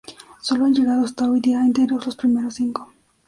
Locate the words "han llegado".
0.65-1.05